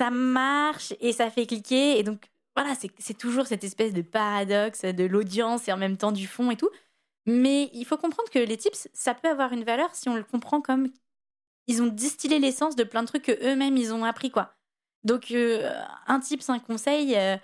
[0.00, 1.98] ça marche et ça fait cliquer.
[1.98, 2.24] Et donc,
[2.56, 6.50] voilà, c'est toujours cette espèce de paradoxe de l'audience et en même temps du fond
[6.50, 6.70] et tout.
[7.26, 10.24] Mais il faut comprendre que les tips, ça peut avoir une valeur si on le
[10.24, 10.88] comprend comme
[11.66, 14.54] ils ont distillé l'essence de plein de trucs que eux-mêmes ils ont appris quoi.
[15.04, 15.70] Donc euh,
[16.06, 17.36] un tips, un conseil, euh,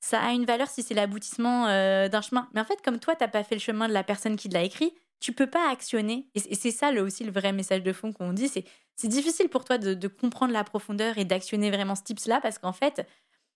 [0.00, 2.48] ça a une valeur si c'est l'aboutissement euh, d'un chemin.
[2.54, 4.62] Mais en fait, comme toi, t'as pas fait le chemin de la personne qui l'a
[4.62, 6.28] écrit, tu peux pas actionner.
[6.36, 8.48] Et c'est ça le, aussi le vrai message de fond qu'on dit.
[8.48, 8.64] C'est
[9.04, 12.72] difficile pour toi de, de, comprendre la profondeur et d'actionner vraiment ce tips-là parce qu'en
[12.72, 13.06] fait,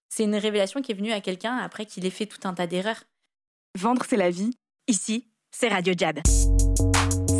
[0.08, 2.66] c'est une révélation qui est venue à quelqu'un après qu'il ait fait tout un tas
[2.66, 3.04] d'erreurs.
[3.78, 4.50] Vendre, c'est la vie.
[4.88, 6.20] Ici, c'est Radio Jab.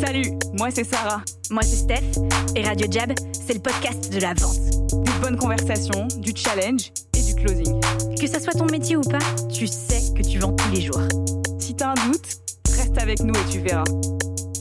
[0.05, 1.21] Salut, moi c'est Sarah.
[1.49, 2.21] Moi c'est Steph.
[2.55, 4.59] Et Radio Jab, c'est le podcast de la vente.
[5.03, 7.79] Des bonnes conversations, du challenge et du closing.
[8.19, 9.19] Que ça soit ton métier ou pas,
[9.53, 11.01] tu sais que tu vends tous les jours.
[11.59, 12.39] Si t'as un doute,
[12.77, 13.83] reste avec nous et tu verras.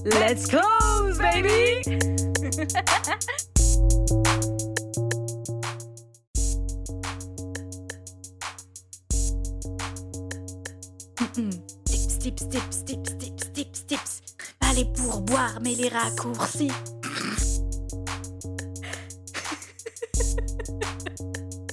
[0.05, 2.10] Let's close, baby!
[2.61, 2.75] Tips,
[12.19, 14.23] tips, tips, tips, tips, tips, tips.
[14.59, 16.71] Pas les pourboires, mais les raccourcis.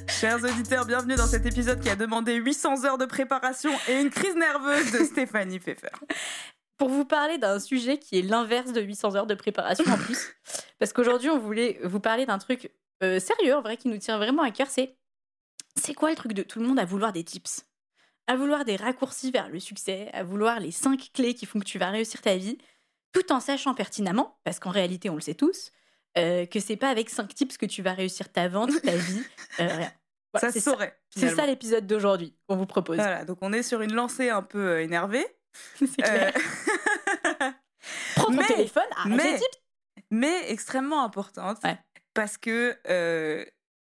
[0.07, 4.09] Chers auditeurs, bienvenue dans cet épisode qui a demandé 800 heures de préparation et une
[4.09, 5.91] crise nerveuse de Stéphanie Pfeffer.
[6.77, 10.27] Pour vous parler d'un sujet qui est l'inverse de 800 heures de préparation en plus.
[10.79, 12.71] Parce qu'aujourd'hui, on voulait vous parler d'un truc
[13.03, 14.67] euh, sérieux, en vrai, qui nous tient vraiment à cœur.
[14.69, 14.95] C'est
[15.77, 17.65] c'est quoi le truc de tout le monde à vouloir des tips?
[18.25, 21.65] À vouloir des raccourcis vers le succès, à vouloir les cinq clés qui font que
[21.65, 22.57] tu vas réussir ta vie,
[23.13, 25.71] tout en sachant pertinemment, parce qu'en réalité on le sait tous,
[26.17, 29.23] euh, que c'est pas avec cinq tips que tu vas réussir ta vente, ta vie,
[29.61, 29.91] euh, rien.
[30.35, 30.99] ça se saurait.
[31.09, 32.97] C'est ça l'épisode d'aujourd'hui qu'on vous propose.
[32.97, 35.25] Voilà, donc on est sur une lancée un peu euh, énervée.
[35.75, 36.33] c'est clair.
[38.15, 39.39] Prends ton téléphone, arrête mais.
[40.09, 41.59] Mais extrêmement importante,
[42.13, 42.77] parce que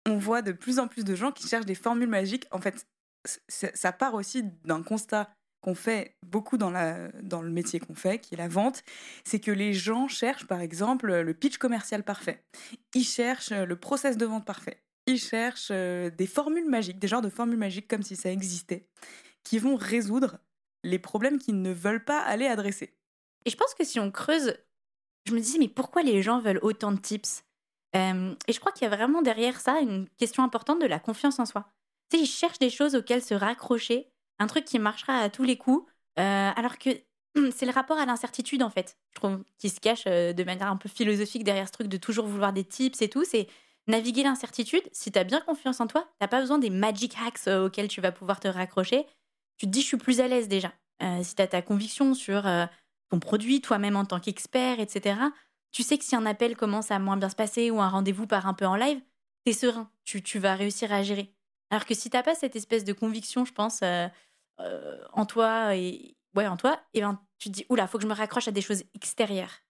[0.05, 2.45] on voit de plus en plus de gens qui cherchent des formules magiques.
[2.51, 2.85] En fait,
[3.47, 8.19] ça part aussi d'un constat qu'on fait beaucoup dans, la, dans le métier qu'on fait,
[8.19, 8.83] qui est la vente,
[9.23, 12.43] c'est que les gens cherchent par exemple le pitch commercial parfait.
[12.93, 14.83] Ils cherchent le process de vente parfait.
[15.07, 18.87] Ils cherchent euh, des formules magiques, des genres de formules magiques comme si ça existait,
[19.43, 20.37] qui vont résoudre
[20.83, 22.93] les problèmes qu'ils ne veulent pas aller adresser.
[23.45, 24.55] Et je pense que si on creuse,
[25.25, 27.43] je me disais, mais pourquoi les gens veulent autant de tips?
[27.95, 31.37] Et je crois qu'il y a vraiment derrière ça une question importante de la confiance
[31.37, 31.67] en soi
[32.17, 35.89] ils cherchent des choses auxquelles se raccrocher, un truc qui marchera à tous les coups,
[36.19, 36.89] euh, alors que
[37.51, 40.67] c'est le rapport à l'incertitude, en fait, je trouve, qui se cache euh, de manière
[40.67, 43.23] un peu philosophique derrière ce truc de toujours vouloir des tips et tout.
[43.25, 43.47] C'est
[43.87, 44.83] naviguer l'incertitude.
[44.91, 47.87] Si tu as bien confiance en toi, t'as pas besoin des magic hacks euh, auxquels
[47.87, 49.05] tu vas pouvoir te raccrocher.
[49.57, 50.71] Tu te dis, je suis plus à l'aise déjà.
[51.21, 52.43] si tu as ta conviction sur
[53.09, 55.15] ton produit, toi-même en tant qu'expert, etc.,
[55.73, 58.27] tu sais que si un appel commence à moins bien se passer ou un rendez-vous
[58.27, 59.01] part un peu en live,
[59.43, 59.89] t'es serein.
[60.05, 61.33] Tu, tu vas réussir à gérer.
[61.71, 64.07] Alors que si t'as pas cette espèce de conviction, je pense, euh,
[64.59, 68.03] euh, en toi et ouais, en toi, et ben tu te dis oula, faut que
[68.03, 69.61] je me raccroche à des choses extérieures.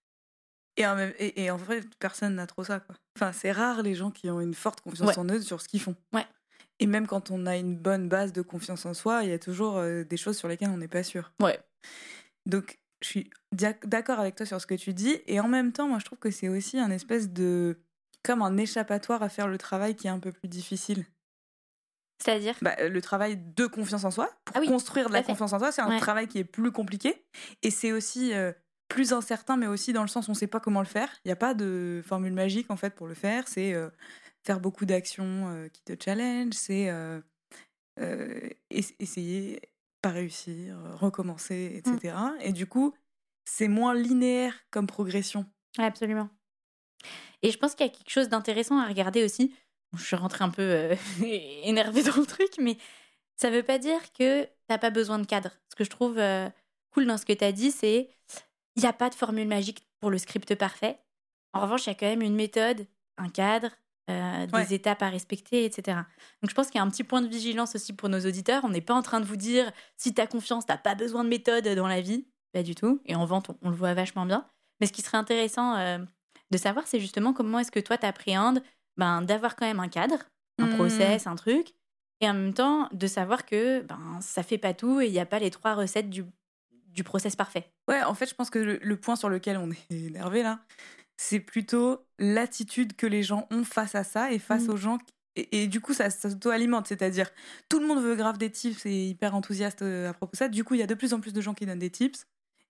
[0.76, 2.96] Et en, et, en vrai, personne n'a trop ça, quoi.
[3.16, 5.80] Enfin, c'est rare les gens qui ont une forte confiance en eux sur ce qu'ils
[5.80, 5.96] font.
[6.12, 6.26] Ouais.
[6.79, 9.39] Et même quand on a une bonne base de confiance en soi, il y a
[9.39, 11.31] toujours euh, des choses sur lesquelles on n'est pas sûr.
[11.41, 11.59] Ouais.
[12.45, 15.22] Donc, je suis d'accord avec toi sur ce que tu dis.
[15.28, 17.78] Et en même temps, moi, je trouve que c'est aussi un espèce de.
[18.23, 21.06] comme un échappatoire à faire le travail qui est un peu plus difficile.
[22.23, 22.56] C'est-à-dire?
[22.61, 24.29] Bah, Le travail de confiance en soi.
[24.45, 27.25] Pour ah construire de la confiance en soi, c'est un travail qui est plus compliqué.
[27.63, 28.53] Et c'est aussi euh,
[28.88, 31.09] plus incertain, mais aussi dans le sens où on ne sait pas comment le faire.
[31.25, 33.47] Il n'y a pas de formule magique, en fait, pour le faire.
[33.47, 33.90] C'est euh,
[34.44, 36.54] faire beaucoup d'actions qui te challenge.
[36.54, 36.90] C'est
[38.70, 39.62] essayer,
[40.02, 42.16] pas réussir, recommencer, etc.
[42.16, 42.42] Mm.
[42.42, 42.94] Et du coup,
[43.46, 45.46] c'est moins linéaire comme progression.
[45.78, 46.30] absolument.
[47.42, 49.53] Et je pense qu'il y a quelque chose d'intéressant à regarder aussi
[49.98, 50.96] je suis rentrée un peu euh,
[51.64, 52.78] énervée dans le truc, mais
[53.36, 55.52] ça veut pas dire que t'as pas besoin de cadre.
[55.70, 56.50] Ce que je trouve euh,
[56.92, 58.09] cool dans ce que tu as dit, c'est
[58.76, 61.00] il n'y a pas de formule magique pour le script parfait.
[61.53, 62.88] En revanche, il y a quand même une méthode,
[63.18, 63.70] un cadre,
[64.09, 65.97] euh, des étapes à respecter, etc.
[66.41, 68.64] Donc je pense qu'il y a un petit point de vigilance aussi pour nos auditeurs.
[68.66, 71.23] On n'est pas en train de vous dire si tu as confiance, t'as pas besoin
[71.23, 72.28] de méthode dans la vie.
[72.52, 73.02] Pas du tout.
[73.05, 74.47] Et en vente, on, le voit vachement bien.
[74.79, 75.97] Mais ce qui serait intéressant
[76.52, 78.61] de savoir, c'est justement comment est-ce que toi t'appréhendes
[78.97, 80.20] ben, d'avoir quand même un cadre,
[80.59, 80.76] un mmh.
[80.76, 81.73] process, un truc,
[82.22, 85.20] et en même temps de savoir que ben, ça fait pas tout et il n'y
[85.20, 86.23] a pas les trois recettes du,
[86.88, 87.72] du process parfait.
[87.88, 90.59] Ouais, en fait, je pense que le, point sur lequel on est énervé là,
[91.18, 94.70] c'est plutôt l'attitude que les gens ont face à ça et face mmh.
[94.70, 94.98] aux gens.
[95.36, 97.30] Et, du coup, ça, ça s'auto-alimente, c'est-à-dire
[97.68, 100.48] tout le monde veut grave des tips et hyper enthousiaste euh, à propos de ça.
[100.48, 102.28] Du coup, il y a de plus en plus de gens qui donnent des tips.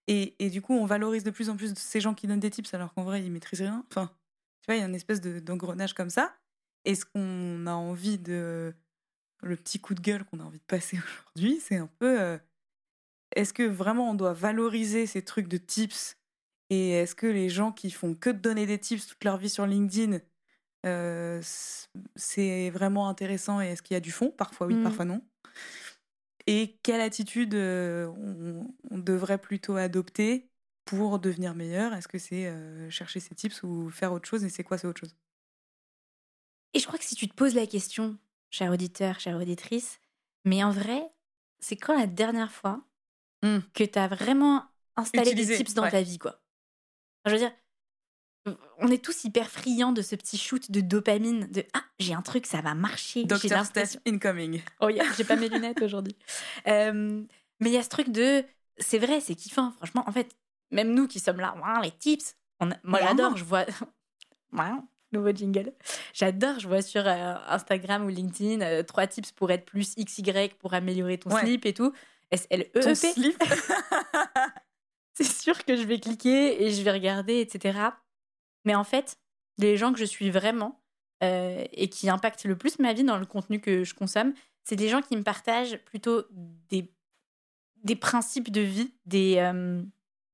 [0.08, 2.50] Et, et, du coup, on valorise de plus en plus ces gens qui donnent des
[2.50, 3.86] tips alors qu'en vrai, ils maîtrisent rien.
[3.90, 4.10] Enfin,
[4.62, 6.34] tu vois, il y a une espèce d'engrenage comme ça.
[6.86, 8.74] est-ce qu'on a envie de.
[9.42, 10.98] Le petit coup de gueule qu'on a envie de passer
[11.36, 12.40] aujourd'hui, c'est un peu.
[13.36, 16.16] est-ce que vraiment on doit valoriser ces trucs de tips
[16.74, 19.50] Et est-ce que les gens qui font que de donner des tips toute leur vie
[19.50, 20.20] sur LinkedIn,
[22.16, 24.32] c'est vraiment intéressant et est-ce qu'il y a du fond?
[24.32, 24.84] Parfois oui, mmh.
[24.84, 25.22] parfois non.
[26.48, 30.50] Et quelle attitude on, devrait plutôt adopter
[30.84, 31.94] pour devenir meilleur?
[31.94, 32.52] Est-ce que c'est
[32.90, 34.44] chercher ses tips ou faire autre chose?
[34.44, 35.16] Et c'est quoi, c'est autre chose?
[36.74, 38.18] Et je crois que si tu te poses la question,
[38.50, 40.00] cher auditeur, chère auditrice,
[40.44, 41.04] mais en vrai,
[41.60, 42.84] c'est quand la dernière fois
[43.44, 43.60] mmh.
[43.76, 44.66] que tu as vraiment
[44.96, 46.43] installé des tips dans ta vie, quoi?
[47.26, 47.52] Je veux dire,
[48.80, 52.22] on est tous hyper friands de ce petit shoot de dopamine, de ah j'ai un
[52.22, 53.24] truc, ça va marcher.
[53.24, 54.62] Doctor Steph incoming.
[54.82, 56.18] Oh yeah, j'ai pas mes lunettes aujourd'hui.
[56.68, 57.24] Euh,
[57.60, 58.44] mais il y a ce truc de,
[58.78, 59.72] c'est vrai, c'est kiffant.
[59.78, 60.36] Franchement, en fait,
[60.72, 62.36] même nous qui sommes là, les tips,
[62.84, 63.66] moi j'adore, je vois,
[65.14, 65.72] nouveau jingle.
[66.14, 70.50] J'adore, je vois sur euh, Instagram ou LinkedIn euh, trois tips pour être plus XY
[70.60, 71.94] pour améliorer ton slip et tout.
[72.32, 72.48] S
[75.24, 77.80] C'est sûr que je vais cliquer et je vais regarder, etc.
[78.66, 79.18] Mais en fait,
[79.58, 80.82] les gens que je suis vraiment
[81.24, 84.34] euh, et qui impactent le plus ma vie dans le contenu que je consomme,
[84.64, 86.24] c'est des gens qui me partagent plutôt
[86.70, 86.92] des,
[87.84, 89.36] des principes de vie, des.
[89.38, 89.84] Euh,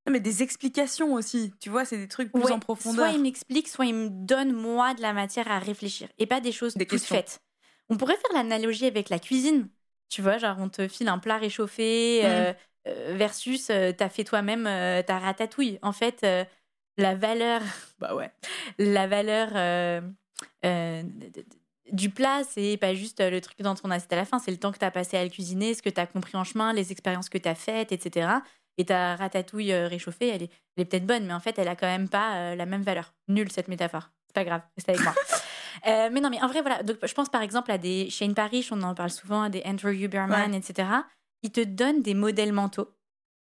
[0.09, 3.05] mais des explications aussi, tu vois, c'est des trucs plus en profondeur.
[3.05, 6.09] Soit ils m'expliquent, soit ils me donnent, moi, de la matière à réfléchir.
[6.17, 7.41] Et pas des choses des toutes faites.
[7.89, 9.69] On pourrait faire l'analogie avec la cuisine.
[10.09, 12.25] Tu vois, genre, on te file un plat réchauffé mmh.
[12.25, 12.53] euh,
[13.09, 14.63] versus t'as fait toi-même
[15.05, 15.79] ta ratatouille.
[15.81, 16.25] En fait,
[16.99, 17.61] la valeur,
[17.99, 18.31] bah ouais,
[18.77, 20.01] la valeur euh,
[20.65, 21.03] euh,
[21.91, 24.57] du plat, c'est pas juste le truc dans ton assiette à la fin, c'est le
[24.57, 26.73] temps que tu as passé à le cuisiner, ce que tu as compris en chemin,
[26.73, 28.29] les expériences que tu as faites, etc.
[28.77, 31.87] Et ta ratatouille euh, réchauffée, elle est, peut-être bonne, mais en fait, elle a quand
[31.87, 33.13] même pas la même valeur.
[33.27, 34.11] Nulle cette métaphore.
[34.27, 35.13] C'est pas grave, reste avec moi.
[36.09, 36.83] mais non, mais en vrai, voilà.
[36.83, 39.61] Donc, je pense par exemple à des Shane Parrish, on en parle souvent, à des
[39.65, 40.87] Andrew Huberman, etc.
[41.43, 42.89] Ils te donnent des modèles mentaux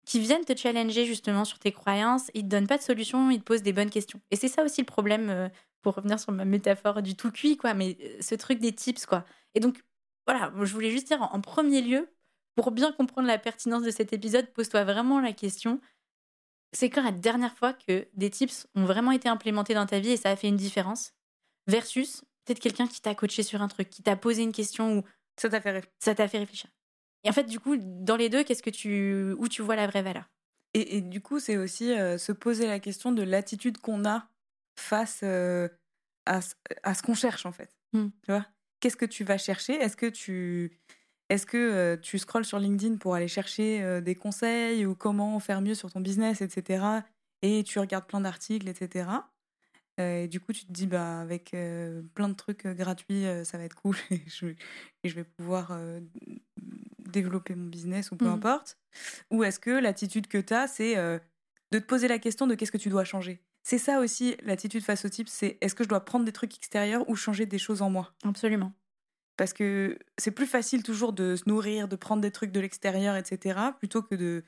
[0.05, 2.31] qui viennent te challenger justement sur tes croyances.
[2.35, 4.21] Ils te donnent pas de solution, ils te posent des bonnes questions.
[4.31, 5.49] Et c'est ça aussi le problème, euh,
[5.83, 9.07] pour revenir sur ma métaphore du tout cuit, quoi, mais euh, ce truc des tips,
[9.07, 9.25] quoi.
[9.55, 9.85] Et donc,
[10.27, 12.09] voilà, je voulais juste dire en, premier lieu,
[12.57, 15.81] pour bien comprendre la pertinence de cet épisode, pose-toi vraiment la question
[16.73, 20.11] c'est quand la dernière fois que des tips ont vraiment été implémentés dans ta vie
[20.11, 21.13] et ça a fait une différence
[21.69, 25.05] Versus peut-être quelqu'un qui t'a coaché sur un truc, qui t'a posé une question ou
[25.37, 26.71] ça t'a fait, ça t'a fait réfléchir.
[27.25, 29.87] Et en fait, du coup, dans les deux, qu'est-ce que tu, où tu vois la
[29.87, 30.29] vraie valeur?
[30.75, 34.29] Et, du coup, c'est aussi euh, se poser la question de l'attitude qu'on a
[34.75, 35.69] face euh,
[36.25, 36.41] à,
[36.83, 37.77] à, ce qu'on cherche, en fait.
[37.93, 38.07] Mmh.
[38.23, 38.47] Tu vois?
[38.81, 39.75] Qu'est-ce que tu vas chercher?
[39.75, 40.79] Est-ce que tu
[41.29, 45.61] est-ce que euh, tu scrolles sur LinkedIn pour aller chercher des conseils ou comment faire
[45.61, 46.85] mieux sur ton business, etc.
[47.43, 49.09] Et tu regardes plein d'articles, etc.
[49.99, 51.55] et du coup, tu te dis, bah, avec
[52.15, 54.47] plein de trucs gratuits, ça va être cool et je,
[55.05, 55.73] et je vais pouvoir
[57.13, 58.35] développer mon business ou peu mmh.
[58.35, 58.79] importe?
[59.31, 61.19] Ou est-ce que l'attitude que tu as, c'est euh,
[61.71, 63.41] de te poser la question de qu'est-ce que tu dois changer?
[63.63, 66.57] C'est ça aussi l'attitude face au type, c'est est-ce que je dois prendre des trucs
[66.57, 68.13] extérieurs ou changer des choses en moi?
[68.25, 68.73] Absolument.
[69.37, 73.17] Parce que c'est plus facile toujours de se nourrir, de prendre des trucs de l'extérieur,
[73.17, 74.45] etc., plutôt que de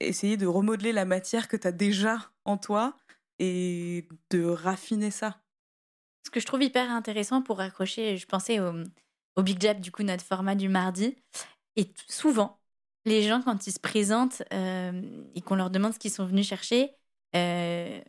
[0.00, 2.96] essayer de remodeler la matière que tu as déjà en toi
[3.38, 5.42] et de raffiner ça.
[6.24, 8.72] Ce que je trouve hyper intéressant pour raccrocher, je pensais au,
[9.36, 11.16] au Big Jab, du coup, notre format du mardi,
[11.76, 12.60] et souvent,
[13.04, 15.02] les gens, quand ils se présentent euh,
[15.34, 16.90] et qu'on leur demande ce qu'ils sont venus chercher,
[17.34, 18.00] euh,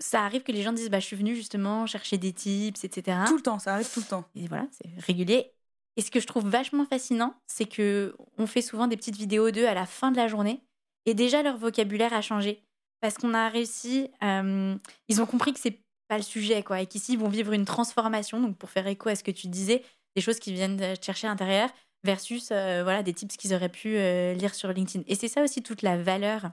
[0.00, 3.18] ça arrive que les gens disent bah, Je suis venu justement chercher des tips, etc.
[3.26, 4.24] Tout le temps, ça arrive tout le temps.
[4.34, 5.52] Et voilà, c'est régulier.
[5.96, 9.50] Et ce que je trouve vachement fascinant, c'est que on fait souvent des petites vidéos
[9.50, 10.60] d'eux à la fin de la journée
[11.06, 12.64] et déjà leur vocabulaire a changé
[13.00, 14.10] parce qu'on a réussi.
[14.22, 14.76] Euh,
[15.08, 17.64] ils ont compris que c'est pas le sujet, quoi, et qu'ici ils vont vivre une
[17.64, 18.40] transformation.
[18.40, 19.84] Donc pour faire écho à ce que tu disais,
[20.14, 21.70] des choses qui viennent chercher à l'intérieur
[22.04, 25.04] versus euh, voilà des tips qu'ils auraient pu euh, lire sur LinkedIn.
[25.08, 26.50] Et c'est ça aussi toute la valeur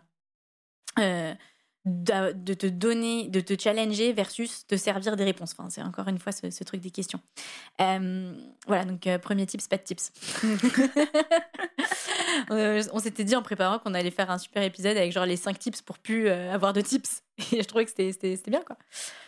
[0.97, 1.33] euh,
[1.85, 5.53] de, te donner, de te challenger versus te servir des réponses.
[5.57, 7.19] Enfin, c'est encore une fois ce, truc des questions.
[7.77, 10.11] voilà, donc premier tips, pas de tips.
[12.91, 15.57] on s'était dit en préparant qu'on allait faire un super épisode avec genre les 5
[15.59, 17.23] tips pour plus avoir de tips.
[17.51, 18.77] Et je trouvais que c'était bien quoi.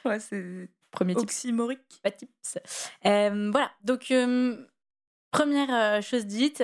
[0.06, 1.24] Ouais, c'est Premier type.
[1.24, 1.82] Oxymorique.
[2.02, 2.58] Pas tips.
[3.06, 4.56] Euh, voilà, donc euh,
[5.32, 6.64] première euh, chose dite,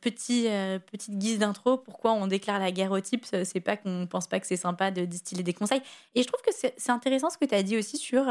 [0.00, 0.48] petit,
[0.90, 4.40] petite guise d'intro, pourquoi on déclare la guerre aux tips C'est pas qu'on pense pas
[4.40, 5.82] que c'est sympa de distiller des conseils.
[6.16, 8.24] Et je trouve que c'est intéressant ce que tu as dit aussi sur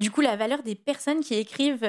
[0.00, 1.86] du coup la valeur des personnes qui écrivent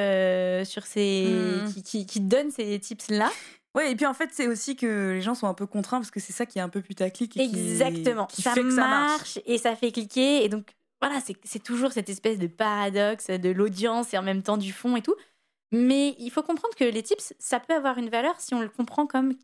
[0.65, 1.25] sur ces.
[1.25, 1.81] Hmm.
[1.83, 3.31] Qui, qui, donnent ces tips-là.
[3.73, 6.11] Ouais, et puis en fait, c'est aussi que les gens sont un peu contraints parce
[6.11, 7.37] que c'est ça qui est un peu putaclic.
[7.37, 8.25] Exactement.
[8.25, 10.43] Qui, ça, marche ça marche et ça fait cliquer.
[10.43, 14.57] Et donc, voilà, c'est toujours cette espèce de paradoxe de l'audience et en même temps
[14.57, 15.15] du fond et tout.
[15.71, 18.69] Mais il faut comprendre que les tips, ça peut avoir une valeur si on le
[18.69, 19.35] comprend comme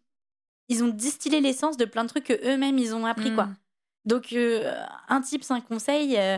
[0.69, 3.45] ils ont distillé l'essence de plein de trucs que eux-mêmes ils ont appris quoi.
[3.45, 3.55] Mm.
[4.05, 4.73] Donc euh,
[5.09, 6.37] un tips, un conseil, euh,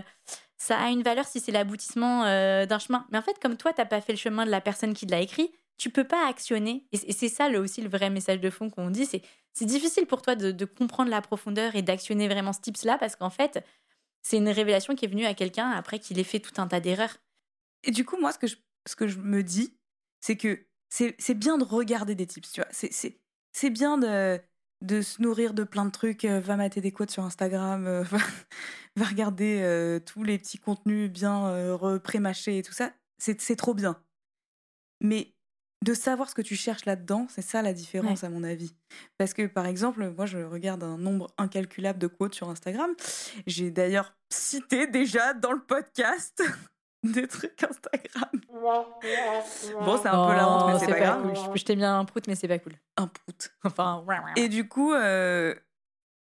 [0.58, 3.06] ça a une valeur si c'est l'aboutissement euh, d'un chemin.
[3.12, 5.20] Mais en fait, comme toi, t'as pas fait le chemin de la personne qui l'a
[5.20, 6.88] écrit, tu peux pas actionner.
[6.92, 9.06] Et c'est ça le, aussi le vrai message de fond qu'on dit.
[9.06, 13.16] C'est difficile pour toi de, de, comprendre la profondeur et d'actionner vraiment ce tips-là parce
[13.16, 13.64] qu'en fait,
[14.26, 16.80] c'est une révélation qui est venue à quelqu'un après qu'il ait fait tout un tas
[16.80, 17.16] d'erreurs.
[17.84, 18.56] Et du coup, moi, ce que je,
[18.88, 19.78] ce que je me dis,
[20.20, 22.70] c'est que c'est bien de regarder des tips, tu vois.
[22.72, 24.42] C'est bien de,
[24.82, 26.26] de se nourrir de plein de trucs.
[26.26, 28.02] Euh, va mater des quotes sur Instagram, euh,
[28.96, 32.94] va, regarder euh, tous les petits contenus bien pré-mâchés et tout ça.
[33.20, 34.02] C'est trop bien.
[35.02, 35.35] Mais
[35.84, 38.74] de savoir ce que tu cherches là-dedans, c'est ça la différence à mon avis.
[39.18, 42.92] Parce que par exemple, moi je regarde un nombre incalculable de quotes sur Instagram.
[43.46, 46.42] J'ai d'ailleurs cité déjà dans le podcast
[47.04, 48.42] des trucs Instagram.
[48.50, 48.86] Bon,
[50.02, 51.56] c'est un peu la honte, mais c'est pas, grave.
[51.56, 52.74] Je, t'ai mis un prout, mais c'est pas cool.
[52.98, 53.52] Un prout.
[53.64, 54.04] Enfin.
[54.36, 55.54] Et du coup, euh,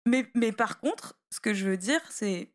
[0.05, 2.51] mais, mais par contre, ce que je veux dire, c'est.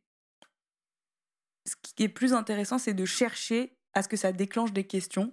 [1.64, 5.32] Ce qui est plus intéressant, c'est de chercher à ce que ça déclenche des questions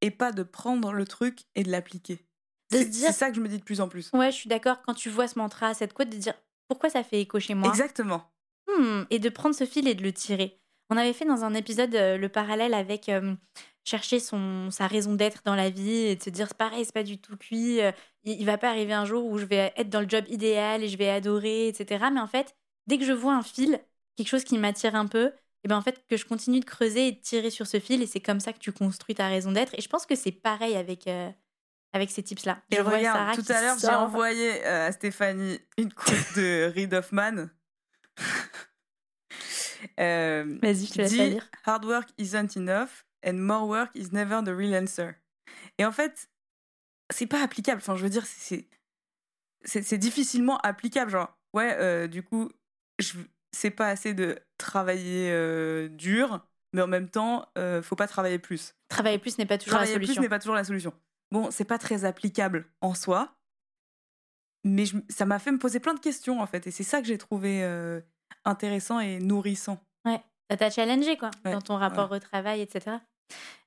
[0.00, 2.24] et pas de prendre le truc et de l'appliquer.
[2.70, 4.10] C'est ça que je me dis de plus en plus.
[4.12, 4.80] Ouais, je suis d'accord.
[4.86, 6.34] Quand tu vois ce mantra, cette quote, de dire
[6.68, 7.68] pourquoi ça fait écho chez moi?
[7.68, 8.22] Exactement.
[8.68, 10.60] Hmm, et de prendre ce fil et de le tirer.
[10.90, 13.34] On avait fait dans un épisode euh, le parallèle avec euh,
[13.84, 16.94] chercher son, sa raison d'être dans la vie et de se dire c'est pareil, c'est
[16.94, 17.80] pas du tout cuit.
[17.80, 17.92] Euh,
[18.24, 20.88] il, va pas arriver un jour où je vais être dans le job idéal et
[20.88, 22.06] je vais adorer, etc.
[22.12, 22.54] Mais en fait,
[22.86, 23.80] dès que je vois un fil,
[24.16, 25.32] quelque chose qui m'attire un peu,
[25.64, 28.02] et ben en fait que je continue de creuser et de tirer sur ce fil
[28.02, 29.74] et c'est comme ça que tu construis ta raison d'être.
[29.78, 31.08] Et je pense que c'est pareil avec
[31.92, 32.62] avec ces tips là.
[32.70, 37.48] Et je regarde, tout à l'heure j'ai envoyé à Stéphanie une coupe de Reid Hoffman.
[39.98, 41.50] Euh, Vas-y, je te laisse lire.
[41.64, 45.12] Hard work isn't enough and more work is never the real answer.
[45.78, 46.28] Et en fait,
[47.10, 47.78] c'est pas applicable.
[47.78, 51.10] Enfin, je veux dire, c'est difficilement applicable.
[51.10, 52.50] Genre, ouais, euh, du coup,
[53.52, 58.38] c'est pas assez de travailler euh, dur, mais en même temps, euh, faut pas travailler
[58.38, 58.74] plus.
[58.88, 60.14] Travailler plus n'est pas toujours la solution.
[60.14, 60.92] plus n'est pas toujours la solution.
[61.30, 63.36] Bon, c'est pas très applicable en soi,
[64.64, 67.06] mais ça m'a fait me poser plein de questions en fait, et c'est ça que
[67.06, 67.64] j'ai trouvé
[68.44, 69.78] intéressant et nourrissant.
[70.04, 72.96] Ouais, ça t'a challengé quoi, dans ton rapport au travail, etc.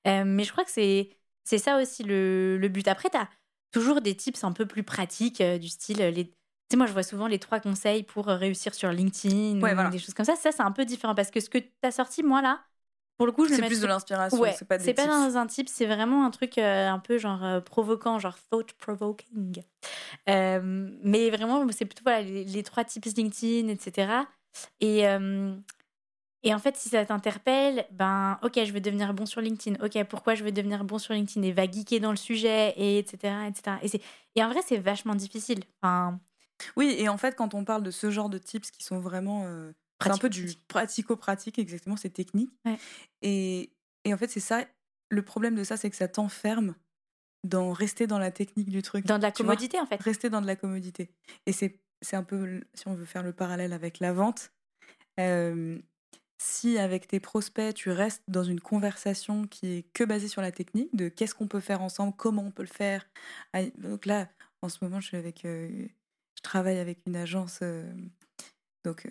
[0.06, 1.10] Mais je crois que c'est
[1.46, 2.88] c'est ça aussi le, le but.
[2.88, 3.30] Après, tu as
[3.72, 6.00] toujours des tips un peu plus pratiques, du style.
[6.00, 6.34] Les...
[6.74, 10.16] Sais, moi, je vois souvent les trois conseils pour réussir sur LinkedIn ou des choses
[10.16, 10.36] comme ça.
[10.36, 12.62] Ça, c'est un peu différent parce que ce que tu as sorti, moi, là,
[13.18, 15.46] pour le coup, je C'est plus de l'inspiration, ouais, c'est pas C'est pas dans un
[15.46, 19.62] tip, c'est vraiment un truc un peu genre provoquant, genre thought provoking.
[20.26, 24.24] mais vraiment, c'est plutôt voilà, les, les, trois tips LinkedIn, etc.
[24.80, 25.56] Et, euh,
[26.42, 29.78] et en fait, si ça t'interpelle, ben, ok, je veux devenir bon sur LinkedIn.
[29.86, 32.98] Ok, pourquoi je veux devenir bon sur LinkedIn Et va geeker dans le sujet, et
[32.98, 33.48] etc.
[33.48, 33.78] etc.
[33.84, 34.02] Et,
[34.36, 35.60] et en vrai, c'est vachement difficile.
[35.84, 36.20] Enfin...
[36.76, 39.46] Oui, et en fait, quand on parle de ce genre de tips qui sont vraiment.
[39.46, 42.52] Euh, un peu du pratico-pratique, exactement, c'est technique.
[43.22, 43.72] Et,
[44.04, 44.66] et en fait, c'est ça.
[45.10, 46.76] Le problème de ça, c'est que ça t'enferme
[47.44, 49.06] dans rester dans la technique du truc.
[49.06, 50.02] Dans de la commodité, en fait.
[50.02, 51.14] Rester dans de la commodité.
[51.46, 51.80] Et c'est
[52.12, 54.52] un peu, si on veut faire le parallèle avec la vente,
[56.38, 60.52] si avec tes prospects, tu restes dans une conversation qui est que basée sur la
[60.52, 63.08] technique, de qu'est-ce qu'on peut faire ensemble, comment on peut le faire?
[63.78, 64.28] Donc là,
[64.62, 65.88] en ce moment, je, suis avec, je
[66.44, 67.62] travaille avec une agence
[68.84, 69.08] donc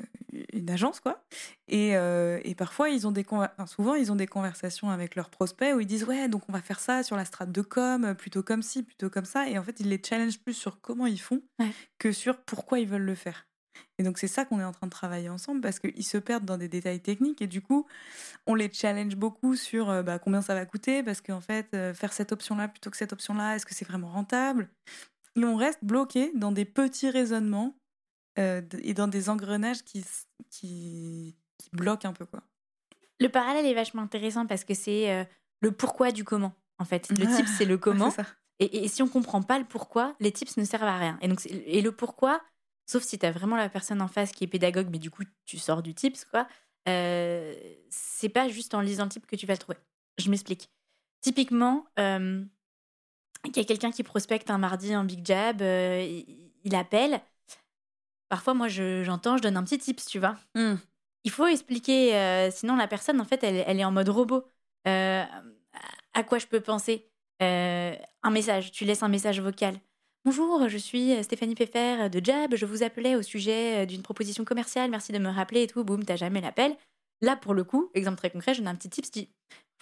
[0.53, 1.25] une agence quoi.
[1.69, 3.27] Et, et, parfois ils ont des
[3.67, 6.61] souvent ils ont des conversations avec leurs prospects où ils disent ouais donc on va
[6.61, 9.63] faire ça sur la strate de com plutôt comme ci plutôt comme ça et en
[9.63, 11.43] fait ils les challengent plus sur comment ils font
[11.99, 13.47] que sur pourquoi ils veulent le faire.
[13.99, 16.45] Et donc c'est ça qu'on est en train de travailler ensemble parce qu'ils se perdent
[16.45, 17.87] dans des détails techniques et du coup
[18.47, 22.33] on les challenge beaucoup sur bah, combien ça va coûter parce qu'en fait faire cette
[22.33, 24.69] option là plutôt que cette option là est-ce que c'est vraiment rentable?
[25.37, 27.77] Et on reste bloqué dans des petits raisonnements
[28.39, 30.05] euh, et dans des engrenages qui,
[30.51, 32.27] qui, qui, bloquent un peu.
[32.27, 32.43] quoi.
[33.21, 35.25] Le parallèle est vachement intéressant parce que c'est euh,
[35.61, 36.53] le pourquoi du comment.
[36.79, 38.13] En fait, le type, c'est le comment.
[38.59, 41.19] et, et, si on comprend pas le pourquoi, les tips ne servent à rien.
[41.21, 42.41] Et, donc, et le pourquoi,
[42.87, 45.23] sauf si tu as vraiment la personne en face qui est pédagogue, mais du coup,
[45.45, 46.49] tu sors du tips, quoi.
[46.89, 47.55] Euh,
[47.91, 49.79] c'est pas juste en lisant le type que tu vas le trouver.
[50.19, 50.71] Je m'explique.
[51.21, 52.45] Typiquement, euh,
[53.49, 57.21] il y a quelqu'un qui prospecte un mardi un big jab, il appelle,
[58.33, 60.39] Parfois, moi, j'entends, je, donne un petit tips, tu vois.
[60.55, 60.77] Mmh.
[61.25, 64.43] Il faut expliquer, euh, sinon la personne, en fait, elle, elle est en mode robot.
[64.89, 65.23] Euh,
[66.15, 67.11] à quoi je peux penser?
[67.43, 69.75] Euh, Un message, tu laisses un message vocal.
[70.25, 74.91] Bonjour, je suis Stéphanie Pfeffer de Jab, je vous appelais au sujet d'une proposition commerciale,
[74.91, 76.75] merci de me rappeler et tout, boum, t'as jamais l'appel.
[77.21, 79.29] Là, pour le coup, exemple très concret, je donne un petit tip, je dis,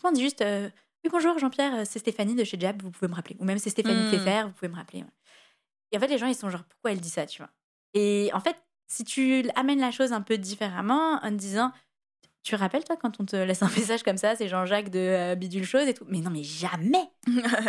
[0.02, 0.68] je juste, euh,
[1.04, 3.36] oui, bonjour Jean-Pierre, c'est Stéphanie de chez Jab, vous pouvez me rappeler.
[3.38, 4.10] Ou même c'est Stéphanie mmh.
[4.10, 5.04] Pfeffer, vous pouvez me rappeler.
[5.92, 7.50] Et en fait, les gens, ils sont genre, pourquoi elle dit ça, tu vois?
[7.94, 11.72] Et en fait, si tu amènes la chose un peu différemment en disant,
[12.42, 15.34] tu rappelles, toi, quand on te laisse un message comme ça, c'est Jean-Jacques de euh,
[15.34, 16.04] Bidule Chose et tout?
[16.08, 17.10] Mais non, mais jamais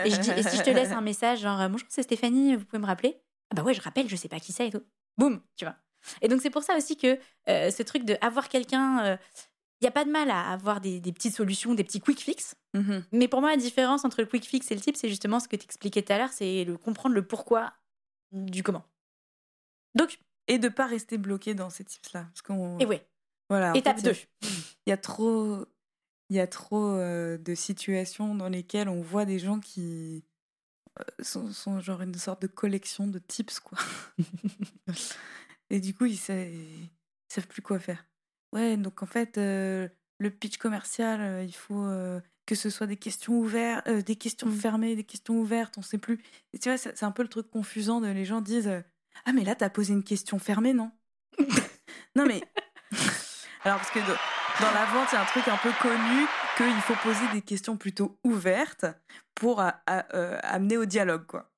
[0.06, 2.66] et, je dis, et si je te laisse un message genre Bonjour, c'est Stéphanie, vous
[2.66, 3.22] pouvez me rappeler?
[3.50, 4.84] Ah bah ouais, je rappelle, je sais pas qui c'est et tout.
[5.18, 5.76] Boum, tu vois?
[6.22, 7.20] Et donc, c'est pour ça aussi que
[7.50, 9.18] euh, ce truc de avoir quelqu'un.
[9.82, 12.56] Il n'y a pas de mal à avoir des, petites solutions, des petits quick fix.
[12.76, 15.40] Mmh mais pour moi, la différence entre le quick fix et le type, c'est justement
[15.40, 17.74] ce que tu expliquais tout à l'heure c'est le comprendre le pourquoi
[18.32, 18.86] du comment.
[19.96, 20.20] Donc.
[20.48, 22.28] Et de pas rester bloqué dans ces tips-là.
[22.80, 23.08] Et ouais.
[23.50, 24.12] Voilà, Étape 2.
[24.42, 25.66] Il y a trop,
[26.30, 30.24] il y a trop euh, de situations dans lesquelles on voit des gens qui
[31.00, 33.78] euh, sont, sont, genre une sorte de collection de tips, quoi.
[35.70, 36.48] Et du coup, ils savent,
[37.28, 38.06] savent plus quoi faire.
[38.54, 39.88] Ouais, donc en fait, euh,
[40.20, 41.88] le pitch commercial, il faut
[42.46, 44.56] que ce soit des questions ouvertes, des questions mmh.
[44.56, 46.22] fermées, des questions ouvertes, on sait plus.
[46.54, 48.84] Et tu vois, c'est un peu le truc confusant de les gens disent
[49.26, 50.92] Ah, mais là, t'as posé une question fermée, non?
[52.16, 52.42] Non, mais
[53.64, 56.26] alors, parce que dans la vente, il y a un truc un peu connu
[56.58, 58.86] qu'il faut poser des questions plutôt ouvertes
[59.34, 61.52] pour amener au dialogue, quoi.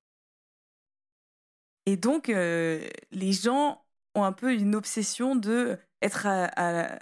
[1.86, 3.84] Et donc, les gens
[4.16, 7.00] ont un peu une obsession de être à,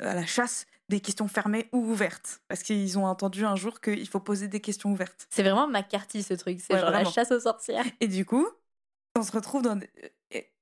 [0.00, 2.42] la chasse des questions fermées ou ouvertes.
[2.48, 5.26] Parce qu'ils ont entendu un jour qu'il faut poser des questions ouvertes.
[5.30, 6.60] C'est vraiment McCarthy, ce truc.
[6.60, 7.86] C'est genre la chasse aux sorcières.
[8.00, 8.46] Et du coup,
[9.16, 9.80] on se retrouve dans...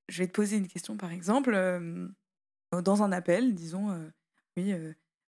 [0.08, 1.54] Je vais te poser une question, par exemple.
[1.54, 2.08] Euh,
[2.80, 4.08] dans un appel, disons, euh,
[4.56, 4.94] oui, euh,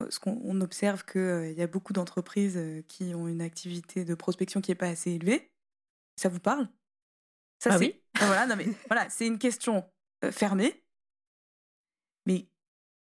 [0.09, 2.59] ce qu'on observe qu'il euh, y a beaucoup d'entreprises
[2.89, 5.51] qui ont une activité de prospection qui n'est pas assez élevée.
[6.17, 6.69] Ça vous parle?
[7.63, 8.01] Ça, ah oui.
[8.21, 9.85] voilà, non mais voilà, c'est une question
[10.31, 10.85] fermée.
[12.27, 12.47] Mais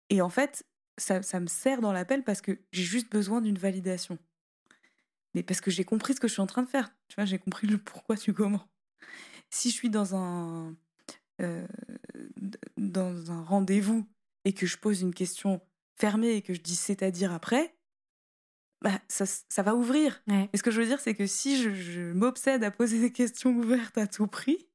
[0.10, 0.66] et en fait,
[0.98, 4.18] ça, ça me sert dans l'appel parce que j'ai juste besoin d'une validation.
[5.34, 6.92] Mais parce que j'ai compris ce que je suis en train de faire.
[7.10, 8.68] Tu vois, j'ai compris le pourquoi du comment.
[9.50, 10.76] Si je suis dans un
[12.78, 14.08] dans un rendez-vous
[14.46, 15.62] et que je pose une question
[15.96, 17.76] fermée et que je dis c'est-à-dire après,
[18.82, 20.22] bah, ça, ça va ouvrir.
[20.54, 23.52] Et ce que je veux dire, c'est que si je, m'obsède à poser des questions
[23.52, 24.68] ouvertes à tout prix,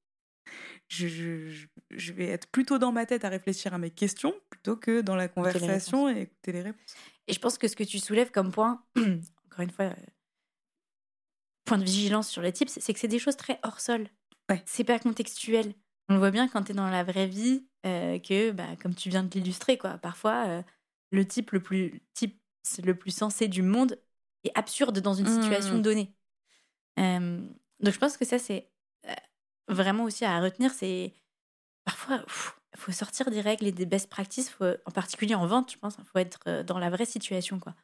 [0.89, 4.77] je, je, je, vais être plutôt dans ma tête à réfléchir à mes questions plutôt
[4.77, 6.95] que dans la conversation et écouter les réponses.
[7.29, 9.95] Et je pense que ce que tu soulèves comme point, encore une fois, euh,
[11.65, 14.09] point de vigilance sur les tips, c'est que c'est des choses très hors sol.
[14.51, 14.63] Ouais.
[14.67, 15.75] C'est pas contextuel.
[16.09, 18.95] On le voit bien quand tu es dans la vraie vie, euh, que, bah, comme
[18.95, 20.63] tu viens de l'illustrer, quoi, parfois, euh,
[21.11, 22.39] le type le plus, type
[22.83, 23.99] le plus sensé du monde
[24.45, 25.83] est absurde dans une situation mmh.
[25.83, 26.15] donnée.
[26.97, 28.69] donc je pense que ça, c'est
[29.69, 30.73] vraiment aussi à retenir.
[30.73, 31.13] C'est
[31.85, 32.25] parfois,
[32.75, 35.97] il faut sortir des règles et des best practices, en particulier en vente, je pense.
[35.99, 37.75] Il faut être dans la vraie situation, quoi.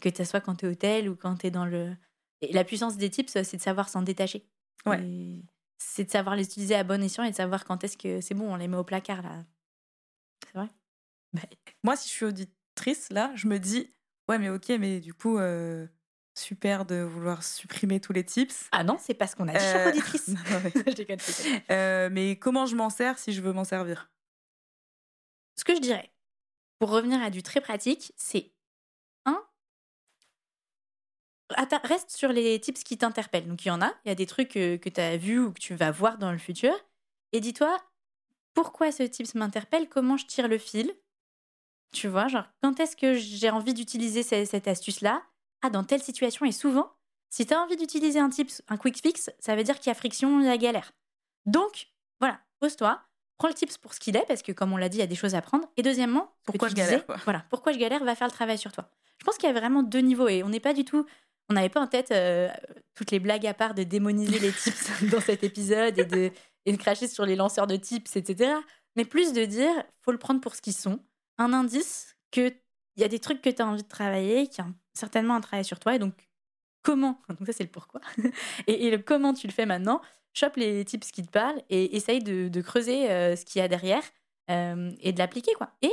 [0.00, 1.96] Que ce soit quand tu es au tel ou quand tu es dans le.
[2.40, 4.46] Et la puissance des tips, c'est de savoir s'en détacher.
[4.86, 5.00] Ouais
[5.78, 8.34] c'est de savoir les utiliser à bon escient et de savoir quand est-ce que c'est
[8.34, 9.44] bon, on les met au placard là.
[10.44, 10.68] C'est vrai?
[11.32, 11.42] Bah,
[11.82, 13.94] Moi, si je suis auditrice, là, je me dis,
[14.28, 15.86] ouais, mais ok, mais du coup, euh,
[16.34, 18.68] super de vouloir supprimer tous les tips.
[18.72, 19.88] Ah non, c'est parce qu'on a dit euh...
[19.90, 20.30] auditrice.
[21.70, 24.10] euh, mais comment je m'en sers si je veux m'en servir?
[25.56, 26.12] Ce que je dirais,
[26.78, 28.54] pour revenir à du très pratique, c'est
[31.84, 33.48] reste sur les tips qui t'interpellent.
[33.48, 35.52] Donc il y en a, il y a des trucs que, tu as vus ou
[35.52, 36.74] que tu vas voir dans le futur.
[37.32, 37.76] Et dis-toi,
[38.52, 39.88] pourquoi ce tips m'interpelle?
[39.88, 40.92] Comment je tire le fil?
[41.92, 45.22] Tu vois, genre, quand est-ce que j'ai envie d'utiliser cette, astuce-là?
[45.64, 46.44] Ah, dans telle situation.
[46.44, 46.92] Et souvent,
[47.30, 49.90] si tu as envie d'utiliser un tips, un quick fix, ça veut dire qu'il y
[49.90, 50.92] a friction, il y a galère.
[51.46, 51.88] Donc,
[52.20, 53.00] voilà, pose-toi,
[53.38, 55.04] prends le tips pour ce qu'il est, parce que comme on l'a dit, il y
[55.04, 55.66] a des choses à prendre.
[55.78, 58.90] Et deuxièmement, pourquoi je galère Voilà, pourquoi je galère va faire le travail sur toi.
[59.18, 61.06] Je pense qu'il y a vraiment deux niveaux et on n'est pas du tout
[61.50, 62.48] on n'avait pas en tête euh,
[62.94, 66.30] toutes les blagues à part de démoniser les tips dans cet épisode et de,
[66.66, 68.52] et de cracher sur les lanceurs de tips, etc.
[68.96, 69.72] Mais plus de dire,
[70.02, 71.00] faut le prendre pour ce qu'ils sont.
[71.38, 72.52] Un indice que
[72.96, 75.40] il y a des trucs que tu as envie de travailler, qui a certainement un
[75.40, 75.94] travail sur toi.
[75.94, 76.14] Et donc,
[76.82, 78.00] comment Donc, ça, c'est le pourquoi.
[78.66, 80.00] et, le comment tu le fais maintenant.
[80.32, 83.68] Chope les tips qui te parlent et essaye de, creuser euh, ce qu'il y a
[83.68, 84.02] derrière
[84.50, 85.52] euh, et de l'appliquer.
[85.54, 85.70] quoi.
[85.82, 85.92] Et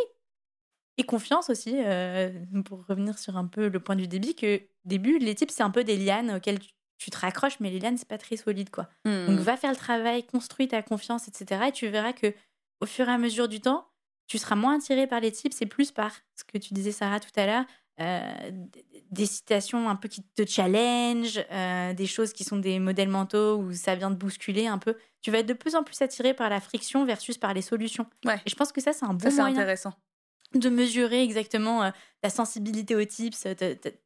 [0.98, 2.30] et confiance aussi, euh,
[2.66, 5.72] pour revenir sur un peu le point du début, que début, les types, c'est un
[5.72, 6.60] peu des lianes auxquelles
[6.98, 8.88] tu, te raccroches, mais les lianes, c'est pas très solide, quoi.
[9.06, 9.36] Donc, mmh.
[9.38, 11.70] va faire le travail, construis ta confiance, etc.
[11.70, 12.34] Et tu verras que
[12.82, 13.88] au fur et à mesure du temps,
[14.32, 17.20] tu seras moins attiré par les types, c'est plus par ce que tu disais, Sarah,
[17.20, 17.66] tout à l'heure,
[18.00, 18.52] euh,
[19.12, 23.58] des citations un peu qui te challenge, euh, des choses qui sont des modèles mentaux
[23.58, 24.96] où ça vient de bousculer un peu.
[25.22, 28.06] Tu vas être de plus en plus attiré par la friction versus par les solutions.
[28.24, 28.38] Ouais.
[28.46, 29.58] Et je pense que ça, c'est un bon ça, moyen.
[29.58, 29.94] intéressant
[30.56, 31.92] de mesurer exactement euh,
[32.22, 33.48] ta sensibilité aux tips,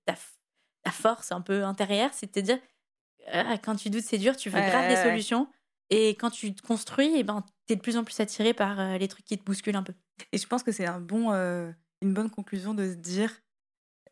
[0.05, 2.59] ta, force un peu intérieure, c'est de te dire,
[3.31, 5.47] ah, quand tu doutes, c'est dur, tu veux grave des solutions.
[5.89, 8.53] Et quand tu te construis, et eh ben, tu es de plus en plus attiré
[8.53, 9.93] par euh, les trucs qui te bousculent un peu.
[10.31, 13.31] Et je pense que c'est un bon, euh, une bonne conclusion de se dire,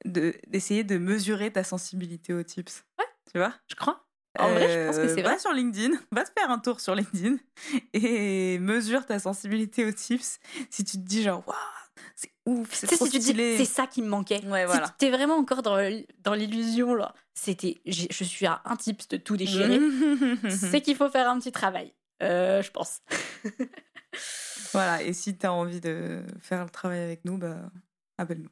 [0.06, 2.84] d'essayer de, mesurer ta sensibilité aux tips.
[3.00, 3.06] Ouais.
[3.32, 3.54] Tu vois?
[3.70, 4.06] Je crois.
[4.40, 5.34] En vrai, je pense que c'est vrai.
[5.34, 7.38] Va sur LinkedIn, va te faire un tour sur LinkedIn
[7.94, 10.40] et mesure ta sensibilité aux tips.
[10.70, 11.56] Si tu te dis genre, waouh,
[12.16, 14.44] c'est ouf, c'est trop si C'est ça qui me manquait.
[14.46, 14.88] Ouais, voilà.
[14.88, 15.78] Si tu es vraiment encore dans,
[16.24, 19.80] dans l'illusion, là, c'était, je suis à un tips de tout déchirer,
[20.50, 23.02] c'est qu'il faut faire un petit travail, euh, je pense.
[24.74, 27.58] Voilà, et si tu as envie de faire le travail avec nous, bah,
[28.18, 28.50] appelle-nous.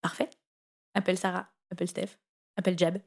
[0.00, 0.30] Parfait.
[0.94, 2.18] Appelle Sarah, appelle Steph,
[2.56, 2.98] appelle Jab.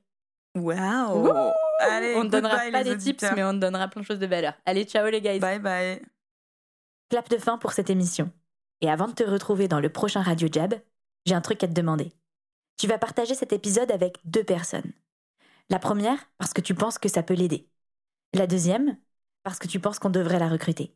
[0.56, 4.20] Waouh Allez, on ne donnera pas des tips, mais on te donnera plein de choses
[4.20, 4.54] de valeur.
[4.66, 5.40] Allez, ciao les guys.
[5.40, 6.02] Bye bye.
[7.10, 8.32] Clap de fin pour cette émission.
[8.82, 10.74] Et avant de te retrouver dans le prochain Radio Jab,
[11.26, 12.14] j'ai un truc à te demander.
[12.78, 14.92] Tu vas partager cet épisode avec deux personnes.
[15.70, 17.70] La première, parce que tu penses que ça peut l'aider.
[18.34, 18.98] La deuxième,
[19.44, 20.96] parce que tu penses qu'on devrait la recruter.